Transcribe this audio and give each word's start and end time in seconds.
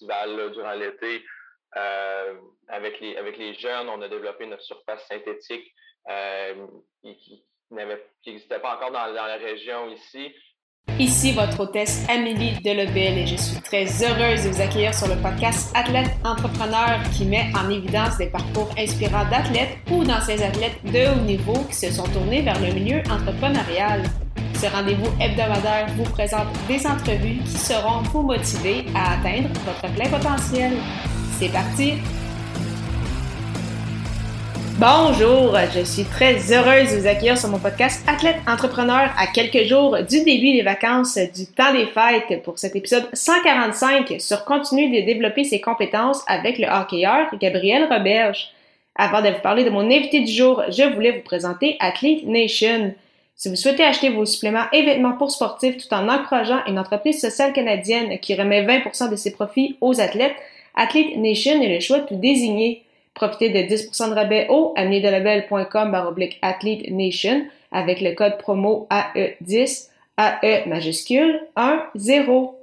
durant 0.00 0.72
l'été. 0.72 1.24
avec, 2.68 3.00
les, 3.00 3.16
avec 3.16 3.38
les 3.38 3.54
jeunes, 3.54 3.88
on 3.88 4.02
a 4.02 4.08
développé 4.08 4.46
notre 4.46 4.62
surface 4.62 5.06
synthétique 5.08 5.72
qui 7.02 7.44
n'existait 7.70 8.58
pas 8.58 8.76
encore 8.76 8.92
dans, 8.92 9.06
dans 9.06 9.26
la 9.26 9.36
région 9.36 9.88
ici. 9.90 10.34
Ici 10.98 11.32
votre 11.32 11.60
hôtesse 11.60 12.06
Amélie 12.10 12.60
Delebel 12.62 13.18
et 13.18 13.26
je 13.26 13.36
suis 13.36 13.60
très 13.62 13.86
heureuse 14.02 14.44
de 14.44 14.50
vous 14.50 14.60
accueillir 14.60 14.94
sur 14.94 15.08
le 15.08 15.20
podcast 15.22 15.74
Athlète 15.74 16.10
Entrepreneur 16.24 17.00
qui 17.16 17.24
met 17.24 17.50
en 17.56 17.70
évidence 17.70 18.18
des 18.18 18.28
parcours 18.28 18.68
inspirants 18.76 19.24
d'athlètes 19.30 19.78
ou 19.90 20.04
d'anciens 20.04 20.40
athlètes 20.40 20.82
de 20.84 21.10
haut 21.10 21.24
niveau 21.24 21.64
qui 21.68 21.74
se 21.74 21.90
sont 21.90 22.04
tournés 22.04 22.42
vers 22.42 22.60
le 22.60 22.74
milieu 22.74 22.98
entrepreneurial. 23.10 24.02
Ce 24.54 24.66
rendez-vous 24.66 25.10
hebdomadaire 25.20 25.86
vous 25.96 26.04
présente 26.04 26.48
des 26.68 26.86
entrevues 26.86 27.38
qui 27.44 27.58
seront 27.58 28.02
vous 28.12 28.22
motiver 28.22 28.84
à 28.94 29.14
atteindre 29.14 29.48
votre 29.64 29.94
plein 29.94 30.08
potentiel. 30.08 30.72
C'est 31.38 31.50
parti! 31.50 31.94
Bonjour, 34.80 35.54
je 35.74 35.84
suis 35.84 36.04
très 36.04 36.36
heureuse 36.52 36.94
de 36.94 37.00
vous 37.00 37.06
accueillir 37.06 37.36
sur 37.36 37.50
mon 37.50 37.58
podcast 37.58 38.02
Athlète 38.08 38.38
Entrepreneur 38.46 39.10
à 39.18 39.26
quelques 39.26 39.68
jours 39.68 39.98
du 40.08 40.24
début 40.24 40.54
des 40.54 40.62
vacances 40.62 41.18
du 41.18 41.44
temps 41.46 41.74
des 41.74 41.84
fêtes 41.84 42.42
pour 42.42 42.58
cet 42.58 42.76
épisode 42.76 43.06
145 43.12 44.14
sur 44.18 44.46
continuer 44.46 45.00
de 45.00 45.04
développer 45.04 45.44
ses 45.44 45.60
compétences 45.60 46.22
avec 46.26 46.58
le 46.58 46.66
hockeyeur 46.66 47.26
Gabriel 47.38 47.92
Roberge. 47.92 48.52
Avant 48.96 49.20
de 49.20 49.28
vous 49.28 49.42
parler 49.42 49.64
de 49.64 49.70
mon 49.70 49.84
invité 49.90 50.20
du 50.20 50.32
jour, 50.32 50.62
je 50.70 50.84
voulais 50.94 51.12
vous 51.12 51.22
présenter 51.22 51.76
Athlete 51.78 52.26
Nation. 52.26 52.94
Si 53.42 53.48
vous 53.48 53.56
souhaitez 53.56 53.84
acheter 53.84 54.10
vos 54.10 54.26
suppléments 54.26 54.66
et 54.70 54.82
vêtements 54.82 55.16
pour 55.16 55.30
sportifs 55.30 55.78
tout 55.78 55.94
en 55.94 56.10
encourageant 56.10 56.62
une 56.66 56.78
entreprise 56.78 57.22
sociale 57.22 57.54
canadienne 57.54 58.18
qui 58.18 58.34
remet 58.34 58.66
20% 58.66 59.08
de 59.08 59.16
ses 59.16 59.32
profits 59.32 59.78
aux 59.80 59.98
athlètes, 59.98 60.36
Athlete 60.74 61.16
Nation 61.16 61.62
est 61.62 61.74
le 61.74 61.80
choix 61.80 62.00
tout 62.00 62.16
désigné. 62.16 62.84
Profitez 63.14 63.48
de 63.48 63.74
10% 63.74 64.10
de 64.10 64.14
rabais 64.14 64.46
au 64.50 64.74
ameliedelabel.com 64.76 65.90
baroblique 65.90 66.38
Athlete 66.42 66.90
Nation 66.90 67.46
avec 67.72 68.02
le 68.02 68.12
code 68.12 68.36
promo 68.36 68.86
AE10, 68.90 69.88
AE 70.18 70.66
majuscule 70.66 71.40
1, 71.56 71.82
0. 71.94 72.58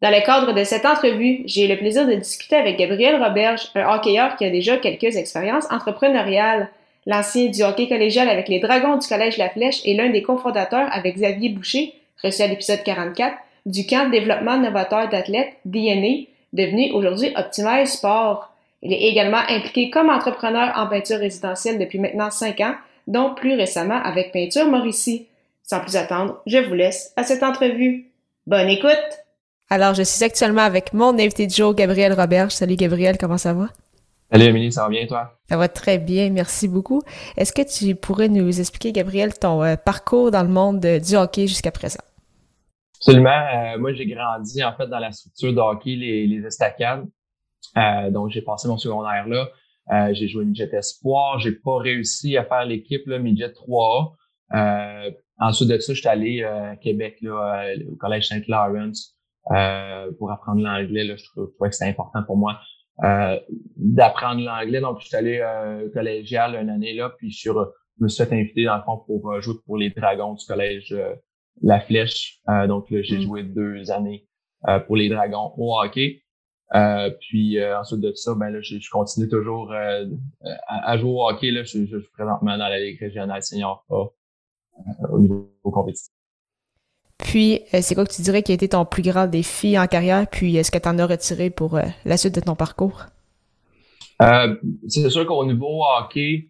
Dans 0.00 0.10
le 0.10 0.24
cadre 0.24 0.52
de 0.52 0.62
cette 0.62 0.86
entrevue, 0.86 1.42
j'ai 1.46 1.64
eu 1.64 1.68
le 1.68 1.76
plaisir 1.76 2.06
de 2.06 2.14
discuter 2.14 2.54
avec 2.54 2.78
Gabriel 2.78 3.20
Roberge, 3.20 3.68
un 3.74 3.92
hockeyeur 3.92 4.36
qui 4.36 4.44
a 4.44 4.50
déjà 4.50 4.76
quelques 4.76 5.16
expériences 5.16 5.66
entrepreneuriales. 5.72 6.68
L'ancien 7.06 7.50
du 7.50 7.62
hockey 7.62 7.88
collégial 7.88 8.28
avec 8.28 8.48
les 8.48 8.60
Dragons 8.60 8.96
du 8.96 9.06
Collège 9.06 9.36
La 9.36 9.50
Flèche 9.50 9.82
est 9.84 9.94
l'un 9.94 10.10
des 10.10 10.22
cofondateurs 10.22 10.88
avec 10.90 11.16
Xavier 11.16 11.50
Boucher, 11.50 11.94
reçu 12.22 12.42
à 12.42 12.46
l'épisode 12.46 12.82
44, 12.82 13.36
du 13.66 13.86
camp 13.86 14.06
de 14.06 14.12
développement 14.12 14.56
novateur 14.56 15.08
d'athlètes 15.08 15.54
DNA, 15.64 16.26
devenu 16.52 16.92
aujourd'hui 16.92 17.32
Optimize 17.36 17.92
Sport. 17.92 18.50
Il 18.82 18.92
est 18.92 19.02
également 19.02 19.42
impliqué 19.48 19.90
comme 19.90 20.10
entrepreneur 20.10 20.72
en 20.76 20.86
peinture 20.86 21.18
résidentielle 21.18 21.78
depuis 21.78 21.98
maintenant 21.98 22.30
cinq 22.30 22.60
ans, 22.60 22.74
dont 23.06 23.34
plus 23.34 23.54
récemment 23.54 24.02
avec 24.02 24.32
Peinture 24.32 24.66
Mauricie. 24.66 25.26
Sans 25.62 25.80
plus 25.80 25.96
attendre, 25.96 26.40
je 26.46 26.58
vous 26.58 26.74
laisse 26.74 27.12
à 27.16 27.24
cette 27.24 27.42
entrevue. 27.42 28.06
Bonne 28.46 28.68
écoute! 28.68 29.24
Alors, 29.70 29.94
je 29.94 30.02
suis 30.02 30.22
actuellement 30.22 30.62
avec 30.62 30.92
mon 30.92 31.18
invité 31.18 31.46
de 31.46 31.52
jour, 31.52 31.74
Gabriel 31.74 32.12
Roberge. 32.12 32.52
Salut 32.52 32.76
Gabriel, 32.76 33.16
comment 33.18 33.38
ça 33.38 33.54
va? 33.54 33.68
Salut 34.34 34.46
Émilie, 34.46 34.72
ça 34.72 34.82
va 34.82 34.88
bien 34.88 35.06
toi? 35.06 35.38
Ça 35.48 35.56
va 35.56 35.68
très 35.68 35.96
bien, 35.96 36.28
merci 36.28 36.66
beaucoup. 36.66 37.02
Est-ce 37.36 37.52
que 37.52 37.62
tu 37.62 37.94
pourrais 37.94 38.28
nous 38.28 38.58
expliquer, 38.58 38.90
Gabriel, 38.90 39.32
ton 39.38 39.62
euh, 39.62 39.76
parcours 39.76 40.32
dans 40.32 40.42
le 40.42 40.48
monde 40.48 40.80
du 40.80 41.14
hockey 41.14 41.46
jusqu'à 41.46 41.70
présent? 41.70 42.02
Absolument. 42.96 43.30
Euh, 43.30 43.78
moi, 43.78 43.92
j'ai 43.92 44.06
grandi 44.06 44.64
en 44.64 44.74
fait 44.76 44.88
dans 44.88 44.98
la 44.98 45.12
structure 45.12 45.52
de 45.52 45.60
hockey, 45.60 45.94
les, 45.94 46.26
les 46.26 46.44
estacades. 46.44 47.06
Euh, 47.76 48.10
donc, 48.10 48.30
j'ai 48.30 48.42
passé 48.42 48.66
mon 48.66 48.76
secondaire 48.76 49.28
là. 49.28 50.12
J'ai 50.14 50.26
joué 50.26 50.44
midget 50.44 50.68
espoir. 50.72 51.38
J'ai 51.38 51.52
pas 51.52 51.78
réussi 51.78 52.36
à 52.36 52.42
faire 52.42 52.64
l'équipe 52.64 53.06
midget 53.06 53.52
3A. 53.52 54.14
Euh, 54.52 55.12
ensuite 55.38 55.68
de 55.68 55.78
ça, 55.78 55.94
je 55.94 56.00
suis 56.00 56.08
allé 56.08 56.42
à 56.42 56.74
Québec 56.74 57.18
là, 57.20 57.66
au 57.88 57.94
collège 57.94 58.26
Saint 58.26 58.40
Lawrence 58.48 59.16
pour 60.18 60.32
apprendre 60.32 60.60
l'anglais. 60.60 61.16
je 61.16 61.24
trouvais 61.24 61.70
que 61.70 61.76
c'était 61.76 61.88
important 61.88 62.24
pour 62.24 62.36
moi 62.36 62.58
d'apprendre 62.98 64.42
l'anglais. 64.42 64.80
Donc, 64.80 65.00
je 65.00 65.06
suis 65.06 65.16
allé 65.16 65.42
collégial 65.92 66.54
une 66.54 66.70
année 66.70 66.94
là, 66.94 67.10
puis 67.18 67.32
sur, 67.32 67.72
je 67.98 68.04
me 68.04 68.08
suis 68.08 68.24
fait 68.24 68.32
inviter 68.32 68.64
dans 68.64 68.76
le 68.76 68.82
fond 68.82 68.98
pour 69.06 69.40
jouer 69.40 69.54
pour 69.66 69.76
les 69.76 69.90
Dragons 69.90 70.34
du 70.34 70.46
collège 70.46 70.94
La 71.62 71.80
Flèche. 71.80 72.40
donc 72.68 72.90
là, 72.90 73.02
j'ai 73.02 73.18
mm. 73.18 73.22
joué 73.22 73.42
deux 73.42 73.90
années 73.90 74.26
pour 74.86 74.96
les 74.96 75.08
Dragons 75.08 75.52
au 75.56 75.78
hockey. 75.78 76.24
Euh, 76.74 77.10
puis 77.20 77.58
euh, 77.58 77.78
ensuite 77.78 78.00
de 78.00 78.12
ça, 78.14 78.34
ben 78.34 78.50
là, 78.50 78.60
je, 78.60 78.90
continue 78.90 79.28
toujours 79.28 79.72
euh, 79.72 80.06
à, 80.66 80.98
jouer 80.98 81.10
au 81.10 81.28
hockey. 81.28 81.50
Là, 81.50 81.62
je, 81.62 81.68
suis 81.68 81.86
présentement 82.12 82.58
dans 82.58 82.68
la 82.68 82.80
Ligue 82.80 82.98
régionale 82.98 83.42
senior 83.42 83.84
au 83.88 85.18
niveau 85.20 85.48
compétitif. 85.62 86.12
Puis, 87.18 87.60
c'est 87.80 87.94
quoi 87.94 88.04
que 88.04 88.12
tu 88.12 88.22
dirais 88.22 88.42
qui 88.42 88.52
a 88.52 88.54
été 88.54 88.68
ton 88.68 88.84
plus 88.84 89.02
grand 89.02 89.26
défi 89.26 89.78
en 89.78 89.86
carrière? 89.86 90.26
Puis, 90.30 90.56
est-ce 90.56 90.70
que 90.70 90.78
tu 90.78 90.88
en 90.88 90.98
as 90.98 91.06
retiré 91.06 91.50
pour 91.50 91.78
la 92.04 92.16
suite 92.16 92.34
de 92.34 92.40
ton 92.40 92.54
parcours? 92.54 93.04
c'est 94.88 95.10
sûr 95.10 95.26
qu'au 95.26 95.44
niveau 95.44 95.84
hockey, 95.84 96.48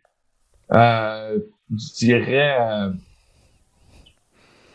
je 0.71 1.95
dirais 1.97 2.57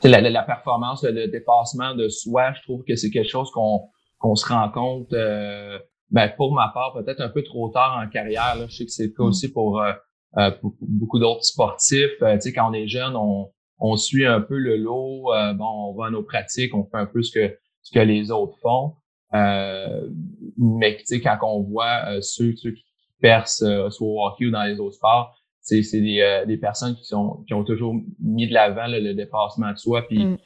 la, 0.03 0.21
la, 0.21 0.43
performance, 0.43 1.03
le 1.03 1.27
dépassement 1.27 1.95
de 1.95 2.07
soi, 2.07 2.53
je 2.53 2.61
trouve 2.63 2.83
que 2.83 2.95
c'est 2.95 3.09
quelque 3.09 3.29
chose 3.29 3.51
qu'on 3.51 3.89
qu'on 4.19 4.35
se 4.35 4.45
rend 4.47 4.69
compte, 4.69 5.13
euh, 5.13 5.79
ben, 6.11 6.29
pour 6.35 6.53
ma 6.53 6.69
part, 6.73 6.93
peut-être 6.93 7.21
un 7.21 7.29
peu 7.29 7.41
trop 7.41 7.69
tard 7.69 8.01
en 8.03 8.09
carrière. 8.09 8.55
Là. 8.55 8.65
Je 8.67 8.75
sais 8.75 8.85
que 8.85 8.91
c'est 8.91 9.07
le 9.07 9.13
cas 9.13 9.23
mm. 9.23 9.27
aussi 9.27 9.51
pour, 9.51 9.81
euh, 9.81 9.93
euh, 10.37 10.51
beaucoup 10.81 11.19
d'autres 11.19 11.45
sportifs. 11.45 12.11
tu 12.19 12.41
sais, 12.41 12.53
quand 12.53 12.69
on 12.69 12.73
est 12.73 12.87
jeune, 12.87 13.15
on, 13.15 13.49
on 13.79 13.95
suit 13.95 14.25
un 14.25 14.41
peu 14.41 14.57
le 14.57 14.77
lot. 14.77 15.31
bon, 15.55 15.89
on 15.89 15.93
va 15.93 16.07
à 16.07 16.09
nos 16.09 16.23
pratiques, 16.23 16.73
on 16.75 16.83
fait 16.83 16.97
un 16.97 17.05
peu 17.05 17.21
ce 17.21 17.31
que, 17.31 17.57
ce 17.81 17.91
que 17.91 17.99
les 17.99 18.31
autres 18.31 18.57
font. 18.61 18.93
mais 19.31 20.97
tu 20.97 21.05
sais, 21.05 21.21
quand 21.21 21.37
on 21.43 21.61
voit 21.61 22.21
ceux, 22.21 22.55
ceux 22.55 22.71
qui 22.71 22.85
percent 23.21 23.89
soit 23.89 24.07
au 24.07 24.25
hockey 24.25 24.45
ou 24.45 24.51
dans 24.51 24.63
les 24.63 24.79
autres 24.79 24.95
sports, 24.95 25.35
c'est 25.61 25.81
des, 25.93 26.43
des 26.47 26.57
personnes 26.57 26.95
qui 26.95 27.05
sont 27.05 27.43
qui 27.47 27.53
ont 27.53 27.63
toujours 27.63 27.95
mis 28.19 28.47
de 28.47 28.53
l'avant 28.53 28.87
le 28.87 29.13
dépassement 29.13 29.71
de 29.71 29.77
soi, 29.77 30.07
puis 30.07 30.25
mm. 30.25 30.37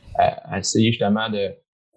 essayer 0.57 0.91
justement 0.91 1.29
de 1.29 1.51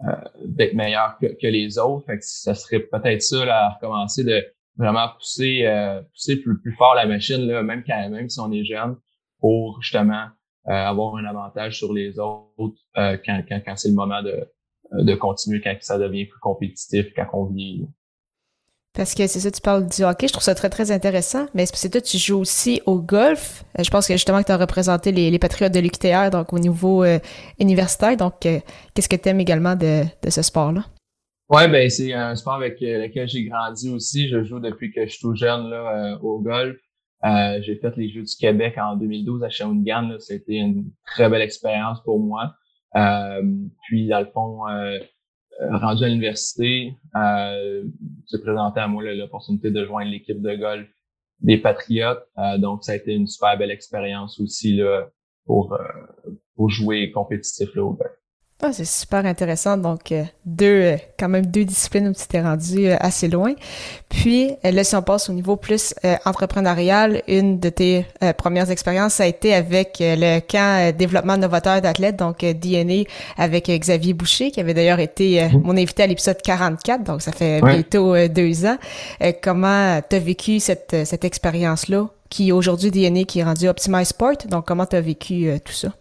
euh, 0.04 0.12
d'être 0.44 0.74
meilleur 0.74 1.16
que, 1.18 1.24
que, 1.26 1.46
les 1.46 1.78
autres. 1.78 2.04
Fait 2.04 2.18
que 2.18 2.24
ça 2.24 2.54
serait 2.54 2.80
peut-être 2.80 3.22
ça 3.22 3.46
là, 3.46 3.64
à 3.64 3.68
recommencer 3.70 4.24
de 4.24 4.44
vraiment 4.76 5.08
pousser, 5.16 5.62
euh, 5.64 6.02
pousser 6.12 6.36
plus, 6.36 6.60
plus 6.60 6.74
fort 6.74 6.94
la 6.94 7.06
machine, 7.06 7.38
là, 7.46 7.62
même 7.62 7.82
quand 7.82 8.10
même 8.10 8.28
si 8.28 8.38
on 8.38 8.52
est 8.52 8.64
jeune, 8.66 8.96
pour 9.40 9.80
justement 9.80 10.24
euh, 10.24 10.26
avoir 10.66 11.16
un 11.16 11.24
avantage 11.24 11.78
sur 11.78 11.92
les 11.92 12.18
autres 12.18 12.76
quand, 12.96 13.42
quand, 13.48 13.60
quand 13.64 13.76
c'est 13.76 13.88
le 13.88 13.94
moment 13.94 14.22
de, 14.22 14.48
de 14.92 15.14
continuer, 15.14 15.60
quand 15.60 15.74
ça 15.80 15.98
devient 15.98 16.26
plus 16.26 16.40
compétitif, 16.40 17.06
quand 17.14 17.26
on 17.32 17.44
vit 17.46 17.86
parce 18.96 19.14
que 19.14 19.26
c'est 19.26 19.40
ça, 19.40 19.50
tu 19.50 19.60
parles 19.60 19.86
du 19.86 20.02
hockey, 20.04 20.26
je 20.26 20.32
trouve 20.32 20.42
ça 20.42 20.54
très, 20.54 20.70
très 20.70 20.90
intéressant. 20.90 21.46
Mais 21.52 21.66
c'est 21.66 21.90
toi, 21.90 22.00
tu 22.00 22.16
joues 22.16 22.38
aussi 22.38 22.80
au 22.86 22.98
golf. 22.98 23.62
Euh, 23.78 23.82
je 23.84 23.90
pense 23.90 24.08
que 24.08 24.14
justement 24.14 24.40
que 24.40 24.46
tu 24.46 24.52
as 24.52 24.56
représenté 24.56 25.12
les, 25.12 25.30
les 25.30 25.38
Patriotes 25.38 25.72
de 25.72 25.80
l'UQTR, 25.80 26.30
donc 26.30 26.54
au 26.54 26.58
niveau 26.58 27.04
euh, 27.04 27.18
universitaire. 27.60 28.16
Donc, 28.16 28.46
euh, 28.46 28.58
qu'est-ce 28.94 29.08
que 29.10 29.16
tu 29.16 29.28
aimes 29.28 29.40
également 29.40 29.76
de, 29.76 30.04
de 30.22 30.30
ce 30.30 30.40
sport-là? 30.40 30.86
Ouais, 31.50 31.68
ben 31.68 31.88
c'est 31.90 32.12
un 32.12 32.34
sport 32.34 32.54
avec 32.54 32.80
lequel 32.80 33.28
j'ai 33.28 33.44
grandi 33.44 33.90
aussi. 33.90 34.28
Je 34.28 34.42
joue 34.42 34.60
depuis 34.60 34.90
que 34.90 35.04
je 35.04 35.10
suis 35.10 35.20
tout 35.20 35.36
jeune 35.36 35.68
là, 35.68 36.18
au 36.22 36.40
golf. 36.40 36.76
J'ai 37.24 37.76
fait 37.76 37.96
les 37.96 38.08
Jeux 38.08 38.22
du 38.22 38.36
Québec 38.36 38.76
en 38.78 38.96
2012 38.96 39.42
à 39.44 39.48
Shawinigan. 39.48 40.16
C'était 40.18 40.56
une 40.56 40.90
très 41.06 41.28
belle 41.28 41.42
expérience 41.42 42.02
pour 42.02 42.20
moi. 42.20 42.54
puis, 43.88 44.08
dans 44.08 44.20
le 44.20 44.26
fond, 44.26 44.68
euh, 44.68 44.98
rendu 45.70 46.04
à 46.04 46.08
l'université, 46.08 46.94
euh, 47.16 47.84
présenté 48.42 48.80
à 48.80 48.88
moi 48.88 49.02
l'opportunité 49.02 49.70
de 49.70 49.84
joindre 49.84 50.10
l'équipe 50.10 50.40
de 50.40 50.54
golf 50.54 50.88
des 51.40 51.58
Patriotes. 51.58 52.26
Euh, 52.38 52.58
donc, 52.58 52.84
ça 52.84 52.92
a 52.92 52.96
été 52.96 53.14
une 53.14 53.26
super 53.26 53.56
belle 53.58 53.70
expérience 53.70 54.40
aussi 54.40 54.76
là, 54.76 55.08
pour, 55.44 55.72
euh, 55.74 55.78
pour 56.54 56.70
jouer 56.70 57.10
compétitif 57.10 57.74
là, 57.74 57.84
au 57.84 57.92
golf. 57.92 58.12
Ah, 58.62 58.72
c'est 58.72 58.86
super 58.86 59.26
intéressant. 59.26 59.76
Donc, 59.76 60.12
euh, 60.12 60.24
deux, 60.46 60.66
euh, 60.66 60.96
quand 61.18 61.28
même 61.28 61.44
deux 61.44 61.66
disciplines 61.66 62.08
où 62.08 62.14
tu 62.14 62.26
t'es 62.26 62.40
rendu 62.40 62.88
euh, 62.88 62.96
assez 63.00 63.28
loin. 63.28 63.52
Puis, 64.08 64.52
là, 64.64 64.82
si 64.82 64.96
on 64.96 65.02
passe 65.02 65.28
au 65.28 65.34
niveau 65.34 65.56
plus 65.56 65.94
entrepreneurial, 66.24 67.22
une 67.28 67.58
de 67.60 67.68
tes 67.68 68.06
premières 68.38 68.70
expériences, 68.70 69.14
ça 69.14 69.24
a 69.24 69.26
été 69.26 69.52
avec 69.52 69.98
le 70.00 70.40
camp 70.40 70.96
développement 70.96 71.36
novateur 71.36 71.82
d'athlètes, 71.82 72.16
donc 72.16 72.38
DNA, 72.44 73.02
avec 73.36 73.68
Xavier 73.68 74.14
Boucher, 74.14 74.50
qui 74.50 74.60
avait 74.60 74.74
d'ailleurs 74.74 75.00
été 75.00 75.48
mon 75.64 75.76
invité 75.76 76.04
à 76.04 76.06
l'épisode 76.06 76.40
44, 76.40 77.02
donc 77.02 77.20
ça 77.20 77.32
fait 77.32 77.60
bientôt 77.60 78.14
deux 78.28 78.64
ans. 78.64 78.78
comment 79.42 80.00
tu 80.08 80.16
as 80.16 80.20
vécu 80.20 80.60
cette, 80.60 80.96
cette 81.04 81.24
expérience-là, 81.24 82.08
qui 82.30 82.52
aujourd'hui 82.52 82.90
DNA, 82.90 83.24
qui 83.24 83.40
est 83.40 83.44
rendu 83.44 83.68
Optimize 83.68 84.08
Sport, 84.08 84.36
donc 84.48 84.66
comment 84.66 84.86
tu 84.86 84.96
as 84.96 85.00
vécu 85.00 85.50
tout 85.64 85.72
ça? 85.72 85.92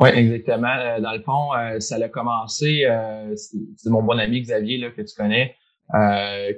Oui, 0.00 0.10
exactement. 0.10 0.76
Euh, 0.78 1.00
dans 1.00 1.12
le 1.12 1.22
fond, 1.22 1.52
euh, 1.54 1.80
ça 1.80 1.96
a 1.96 2.08
commencé, 2.08 2.84
euh, 2.84 3.34
c'est 3.34 3.90
mon 3.90 4.02
bon 4.02 4.18
ami 4.18 4.40
Xavier 4.42 4.78
là, 4.78 4.90
que 4.90 5.02
tu 5.02 5.14
connais. 5.16 5.56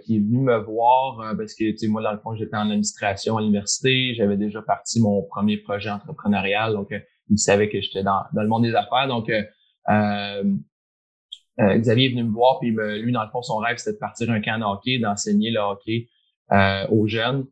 qui 0.05 0.17
est 0.17 0.19
venu 0.19 0.41
me 0.41 0.59
voir 0.59 1.35
parce 1.37 1.55
que 1.55 1.71
tu 1.71 1.79
sais 1.79 1.89
moi 1.89 2.03
dans 2.03 2.13
le 2.13 2.19
fond 2.19 2.35
j'étais 2.35 2.57
en 2.57 2.69
administration 2.69 3.37
à 3.39 3.41
l'université, 3.41 4.13
j'avais 4.15 4.37
déjà 4.37 4.61
parti 4.61 5.01
mon 5.01 5.23
premier 5.23 5.57
projet 5.59 5.89
entrepreneurial 5.89 6.73
donc 6.73 6.89
il 7.29 7.39
savait 7.39 7.69
que 7.69 7.81
j'étais 7.81 8.03
dans, 8.03 8.23
dans 8.33 8.43
le 8.43 8.49
monde 8.49 8.65
des 8.65 8.75
affaires 8.75 9.07
donc 9.07 9.31
Xavier 11.61 12.07
est 12.07 12.11
venu 12.11 12.25
me 12.25 12.33
voir 12.33 12.59
puis 12.59 12.71
lui 12.73 13.13
dans 13.13 13.23
le 13.23 13.31
fond 13.31 13.41
son 13.43 13.59
rêve 13.59 13.77
c'était 13.77 13.93
de 13.93 13.99
partir 13.99 14.29
un 14.33 14.41
camp 14.41 14.59
de 14.59 14.65
hockey, 14.65 14.99
d'enseigner 14.99 15.53
le 15.53 15.61
hockey 15.61 16.09
aux 16.91 17.07
jeunes. 17.07 17.47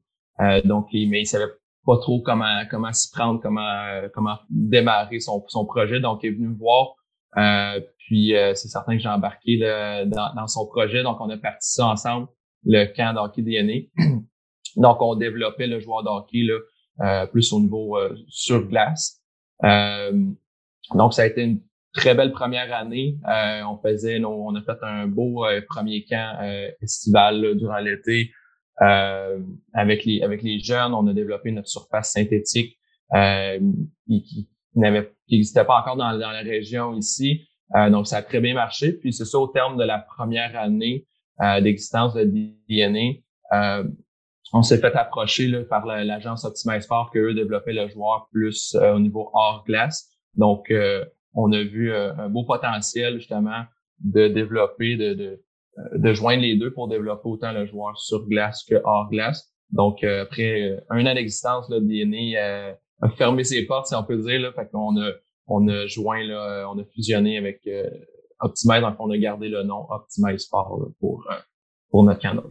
donc 0.64 0.88
mais 0.92 1.20
il 1.20 1.26
savait 1.26 1.46
pas 1.88 1.96
trop 1.96 2.20
comment 2.20 2.64
comment 2.70 2.92
s'y 2.92 3.10
prendre, 3.10 3.40
comment 3.40 4.10
comment 4.12 4.36
démarrer 4.50 5.20
son, 5.20 5.42
son 5.48 5.64
projet. 5.64 6.00
Donc, 6.00 6.20
il 6.22 6.26
est 6.28 6.32
venu 6.32 6.48
me 6.48 6.58
voir. 6.58 6.96
Euh, 7.38 7.80
puis 7.96 8.36
euh, 8.36 8.52
c'est 8.54 8.68
certain 8.68 8.94
que 8.96 9.02
j'ai 9.02 9.08
embarqué 9.08 9.58
dans, 9.58 10.34
dans, 10.36 10.46
son 10.46 10.66
projet. 10.66 11.02
Donc, 11.02 11.18
on 11.20 11.30
a 11.30 11.38
parti 11.38 11.72
ça 11.72 11.86
ensemble, 11.86 12.28
le 12.64 12.84
camp 12.94 13.14
d'hockey 13.14 13.40
DNA. 13.40 13.88
Donc, 14.76 15.00
on 15.00 15.14
développait 15.14 15.66
le 15.66 15.80
joueur 15.80 16.02
d'hockey 16.02 16.42
là, 16.42 16.58
euh, 17.00 17.26
plus 17.26 17.54
au 17.54 17.60
niveau 17.60 17.98
sur 18.28 18.66
glace. 18.68 19.22
donc, 19.62 21.14
ça 21.14 21.22
a 21.22 21.26
été 21.26 21.42
une 21.42 21.62
très 21.94 22.14
belle 22.14 22.32
première 22.32 22.72
année. 22.74 23.16
on 23.24 23.78
faisait, 23.78 24.22
on 24.22 24.54
a 24.54 24.60
fait 24.60 24.78
un 24.82 25.06
beau 25.06 25.46
premier 25.68 26.04
camp 26.04 26.38
estival 26.82 27.56
durant 27.56 27.78
l'été. 27.78 28.30
Euh, 28.82 29.40
avec 29.72 30.04
les 30.04 30.22
avec 30.22 30.42
les 30.42 30.60
jeunes, 30.60 30.94
on 30.94 31.06
a 31.08 31.12
développé 31.12 31.50
notre 31.50 31.68
surface 31.68 32.12
synthétique 32.12 32.78
euh, 33.14 33.58
qui, 34.06 34.48
n'existait 34.74 35.64
pas 35.64 35.80
encore 35.80 35.96
dans, 35.96 36.12
dans, 36.12 36.30
la 36.30 36.42
région 36.42 36.94
ici. 36.94 37.48
Euh, 37.74 37.90
donc, 37.90 38.06
ça 38.06 38.18
a 38.18 38.22
très 38.22 38.40
bien 38.40 38.54
marché. 38.54 38.92
Puis 38.92 39.12
c'est 39.12 39.24
ça, 39.24 39.38
au 39.38 39.48
terme 39.48 39.76
de 39.76 39.84
la 39.84 39.98
première 39.98 40.56
année 40.56 41.06
euh, 41.40 41.60
d'existence 41.60 42.14
de 42.14 42.24
DNA, 42.24 43.20
euh, 43.52 43.84
on 44.52 44.62
s'est 44.62 44.78
fait 44.78 44.94
approcher 44.94 45.48
là, 45.48 45.64
par 45.64 45.84
l'agence 45.84 46.44
Optimize 46.44 46.84
Sport 46.84 47.10
qu'eux 47.10 47.34
développaient 47.34 47.72
le 47.72 47.88
joueur 47.88 48.28
plus 48.32 48.74
au 48.76 48.98
niveau 48.98 49.30
hors 49.34 49.64
glace. 49.66 50.08
Donc, 50.36 50.72
on 51.34 51.52
a 51.52 51.62
vu 51.62 51.94
un 51.94 52.30
beau 52.30 52.44
potentiel 52.44 53.18
justement 53.18 53.64
de 54.00 54.28
développer, 54.28 54.96
de, 54.96 55.14
de, 55.14 55.24
euh, 55.24 55.36
de 55.94 56.12
joindre 56.12 56.42
les 56.42 56.56
deux 56.56 56.72
pour 56.72 56.88
développer 56.88 57.28
autant 57.28 57.52
le 57.52 57.66
joueur 57.66 57.98
sur 57.98 58.26
glace 58.26 58.64
que 58.68 58.76
hors 58.84 59.08
glace. 59.10 59.52
Donc, 59.70 60.02
euh, 60.02 60.22
après 60.22 60.62
euh, 60.62 60.80
un 60.90 61.04
an 61.06 61.14
d'existence, 61.14 61.68
là, 61.68 61.78
DNA 61.80 62.74
a 63.00 63.08
fermé 63.10 63.44
ses 63.44 63.64
portes, 63.66 63.86
si 63.86 63.94
on 63.94 64.02
peut 64.02 64.16
dire. 64.16 64.40
Là, 64.40 64.52
fait 64.52 64.68
qu'on 64.70 64.96
a, 65.00 65.10
on 65.46 65.68
a 65.68 65.86
joint, 65.86 66.24
là, 66.24 66.66
on 66.72 66.78
a 66.78 66.84
fusionné 66.94 67.38
avec 67.38 67.68
Optimize, 68.40 68.80
donc 68.80 68.96
on 68.98 69.10
a 69.10 69.18
gardé 69.18 69.48
le 69.48 69.62
nom 69.62 69.86
Optimize 69.90 70.42
Sport 70.42 70.88
pour, 71.00 71.24
pour 71.90 72.04
notre 72.04 72.20
canal. 72.20 72.44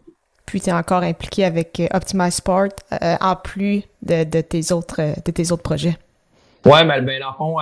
Puis 0.46 0.60
tu 0.62 0.70
es 0.70 0.72
encore 0.72 1.02
impliqué 1.02 1.44
avec 1.44 1.82
Optimize 1.92 2.36
Sport 2.36 2.68
en 3.20 3.36
plus 3.36 3.82
de, 4.00 4.24
de, 4.24 4.40
tes 4.40 4.72
autres 4.72 5.02
de 5.22 5.30
tes 5.30 5.52
autres 5.52 5.62
projets. 5.62 5.98
Ouais, 6.64 6.84
mais 6.84 7.02
ben, 7.02 7.20
dans 7.20 7.28
le 7.28 7.36
fond, 7.36 7.56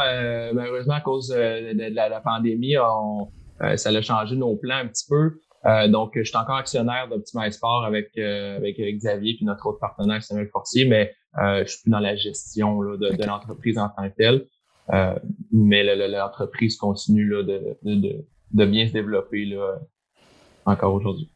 malheureusement, 0.54 0.94
à 0.94 1.00
cause 1.00 1.28
de, 1.28 1.92
la, 1.92 2.20
pandémie, 2.20 2.76
on, 2.78 3.28
ça 3.76 3.90
a 3.90 4.00
changé 4.00 4.36
nos 4.36 4.54
plans 4.54 4.76
un 4.76 4.86
petit 4.86 5.06
peu. 5.08 5.40
Euh, 5.66 5.88
donc, 5.88 6.12
je 6.14 6.22
suis 6.22 6.36
encore 6.36 6.56
actionnaire 6.56 7.08
d'Optimize 7.08 7.54
Sport 7.54 7.84
avec, 7.84 8.10
euh, 8.18 8.56
avec 8.56 8.78
Xavier 8.78 9.34
puis 9.34 9.44
notre 9.44 9.66
autre 9.66 9.80
partenaire 9.80 10.22
Samuel 10.22 10.48
Forcier, 10.48 10.84
mais 10.84 11.14
euh, 11.38 11.64
je 11.64 11.72
suis 11.72 11.82
plus 11.82 11.90
dans 11.90 11.98
la 11.98 12.14
gestion 12.14 12.80
là, 12.80 12.96
de, 12.96 13.16
de 13.16 13.24
l'entreprise 13.24 13.78
en 13.78 13.88
tant 13.88 14.08
que 14.08 14.14
telle. 14.14 14.46
Euh, 14.92 15.18
mais 15.50 15.82
l'entreprise 16.08 16.76
continue 16.76 17.28
là, 17.28 17.42
de, 17.42 17.76
de, 17.82 18.24
de, 18.52 18.66
bien 18.66 18.86
se 18.86 18.92
développer 18.92 19.44
là, 19.46 19.78
encore 20.64 20.94
aujourd'hui. 20.94 21.28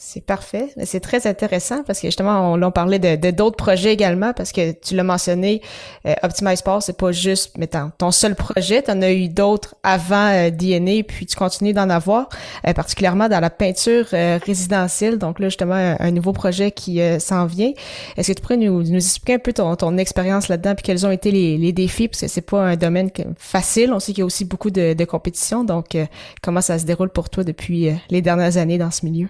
C'est 0.00 0.24
parfait. 0.24 0.68
C'est 0.84 1.00
très 1.00 1.26
intéressant 1.26 1.82
parce 1.82 1.98
que 1.98 2.06
justement, 2.06 2.52
on, 2.52 2.62
on 2.62 2.70
parlait 2.70 3.00
de 3.00 3.32
d'autres 3.32 3.56
projets 3.56 3.92
également 3.92 4.32
parce 4.32 4.52
que 4.52 4.70
tu 4.70 4.94
l'as 4.94 5.02
mentionné, 5.02 5.60
euh, 6.06 6.14
Optimize 6.22 6.60
Sport, 6.60 6.84
c'est 6.84 6.96
pas 6.96 7.10
juste 7.10 7.58
mettons, 7.58 7.90
ton 7.98 8.12
seul 8.12 8.36
projet. 8.36 8.80
Tu 8.80 8.92
en 8.92 9.02
as 9.02 9.10
eu 9.10 9.28
d'autres 9.28 9.74
avant 9.82 10.28
euh, 10.28 10.50
DNA, 10.50 11.02
puis 11.02 11.26
tu 11.26 11.34
continues 11.34 11.72
d'en 11.72 11.90
avoir, 11.90 12.28
euh, 12.64 12.72
particulièrement 12.74 13.28
dans 13.28 13.40
la 13.40 13.50
peinture 13.50 14.06
euh, 14.12 14.38
résidentielle. 14.46 15.18
Donc 15.18 15.40
là, 15.40 15.48
justement, 15.48 15.96
un, 15.98 16.10
nouveau 16.12 16.32
projet 16.32 16.70
qui 16.70 17.00
s'en 17.18 17.46
vient. 17.46 17.72
Est-ce 18.16 18.28
que 18.28 18.32
tu 18.34 18.42
pourrais 18.42 18.56
nous, 18.56 18.84
nous 18.84 18.94
expliquer 18.94 19.34
un 19.34 19.38
peu 19.40 19.52
ton, 19.52 19.74
ton 19.74 19.98
expérience 19.98 20.46
là-dedans, 20.46 20.76
puis 20.76 20.84
quels 20.84 21.06
ont 21.06 21.10
été 21.10 21.32
les, 21.32 21.58
les 21.58 21.72
défis, 21.72 22.06
parce 22.06 22.20
que 22.20 22.28
c'est 22.28 22.40
pas 22.40 22.62
un 22.62 22.76
domaine 22.76 23.10
facile. 23.36 23.92
On 23.92 23.98
sait 23.98 24.12
qu'il 24.12 24.20
y 24.20 24.22
a 24.22 24.26
aussi 24.26 24.44
beaucoup 24.44 24.70
de, 24.70 24.94
de 24.94 25.04
compétition. 25.04 25.64
Donc, 25.64 25.96
comment 26.40 26.60
ça 26.60 26.78
se 26.78 26.84
déroule 26.84 27.10
pour 27.10 27.30
toi 27.30 27.42
depuis 27.42 27.90
les 28.10 28.22
dernières 28.22 28.56
années 28.58 28.78
dans 28.78 28.92
ce 28.92 29.04
milieu? 29.04 29.28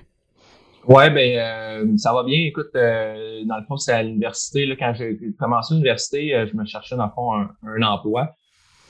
Ouais, 0.89 1.11
ben 1.11 1.39
euh, 1.39 1.97
ça 1.99 2.15
va 2.15 2.23
bien. 2.23 2.39
Écoute, 2.47 2.71
euh, 2.75 3.45
dans 3.45 3.59
le 3.59 3.65
fond, 3.65 3.77
c'est 3.77 3.93
à 3.93 4.03
l'université. 4.03 4.65
Là, 4.65 4.75
quand 4.75 4.95
j'ai 4.95 5.19
commencé 5.39 5.75
l'université, 5.75 6.35
euh, 6.35 6.47
je 6.51 6.57
me 6.57 6.65
cherchais 6.65 6.97
dans 6.97 7.05
le 7.05 7.11
fond 7.11 7.31
un, 7.35 7.83
emploi. 7.83 8.35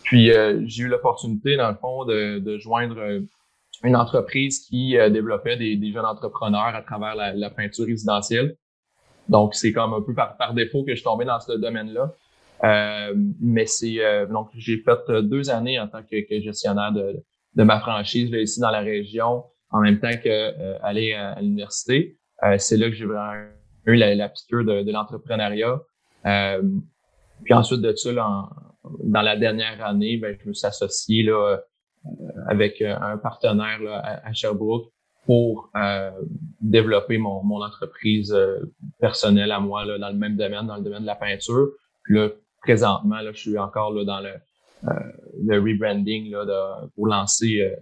Puis 0.04 0.30
j'ai 0.66 0.84
eu 0.84 0.88
l'opportunité, 0.88 1.56
dans 1.56 1.68
le 1.68 1.76
fond, 1.76 2.04
de, 2.04 2.38
de 2.38 2.56
joindre 2.56 2.98
une 3.84 3.96
entreprise 3.96 4.60
qui 4.60 4.96
développait 5.10 5.58
des, 5.58 5.76
des, 5.76 5.92
jeunes 5.92 6.06
entrepreneurs 6.06 6.74
à 6.74 6.80
travers 6.80 7.14
la, 7.14 7.34
la 7.34 7.50
peinture 7.50 7.84
résidentielle. 7.84 8.56
Donc, 9.28 9.54
c'est 9.54 9.72
comme 9.72 9.92
un 9.92 10.00
peu 10.00 10.14
par, 10.14 10.38
par, 10.38 10.54
défaut 10.54 10.84
que 10.84 10.92
je 10.92 10.96
suis 10.96 11.04
tombé 11.04 11.26
dans 11.26 11.40
ce 11.40 11.52
domaine-là. 11.52 12.10
mais 13.40 13.66
c'est 13.66 13.98
donc 14.30 14.48
j'ai 14.54 14.78
fait 14.78 15.10
deux 15.24 15.50
années 15.50 15.78
en 15.78 15.88
tant 15.88 16.02
que, 16.02 16.26
que 16.26 16.40
gestionnaire 16.40 16.92
de, 16.92 17.22
de 17.54 17.62
ma 17.64 17.78
franchise 17.80 18.30
là, 18.30 18.38
ici 18.38 18.60
dans 18.60 18.70
la 18.70 18.80
région 18.80 19.44
en 19.70 19.80
même 19.80 19.98
temps 19.98 20.16
que 20.22 20.28
euh, 20.28 20.78
aller 20.82 21.14
à, 21.14 21.40
l'université. 21.40 22.16
Euh, 22.42 22.56
c'est 22.58 22.76
là 22.76 22.88
que 22.88 22.94
j'ai 22.94 23.04
vraiment 23.04 23.48
eu 23.86 23.94
la, 23.94 24.14
la 24.14 24.28
piqûre 24.28 24.64
de, 24.64 24.82
de 24.82 24.92
l'entrepreneuriat. 24.92 25.80
Euh, 26.26 26.62
puis 27.44 27.54
ensuite 27.54 27.80
de 27.80 27.94
ça, 27.94 28.12
là, 28.12 28.48
dans 29.04 29.22
la 29.22 29.36
dernière 29.36 29.84
année, 29.84 30.16
ben, 30.16 30.36
je 30.42 30.48
me 30.48 30.54
suis 30.54 30.66
associé 30.66 31.22
là, 31.22 31.58
avec 32.46 32.80
un 32.80 33.18
partenaire 33.18 33.80
là, 33.80 34.20
à, 34.24 34.32
Sherbrooke 34.32 34.90
pour 35.26 35.70
développer 36.60 37.18
mon, 37.18 37.44
mon 37.44 37.62
entreprise 37.62 38.34
personnelle 38.98 39.52
à 39.52 39.60
moi 39.60 39.84
là, 39.84 39.98
dans 39.98 40.08
le 40.08 40.16
même 40.16 40.36
domaine, 40.36 40.66
dans 40.66 40.76
le 40.76 40.82
domaine 40.82 41.02
de 41.02 41.06
la 41.06 41.16
peinture. 41.16 41.68
Puis 42.04 42.14
là, 42.16 42.30
présentement, 42.62 43.20
là, 43.20 43.30
je 43.32 43.38
suis 43.38 43.58
encore 43.58 43.92
là, 43.92 44.04
dans 44.04 44.20
le, 44.20 44.32
le 45.44 45.60
rebranding 45.60 46.34
pour 46.94 47.06
lancer 47.06 47.76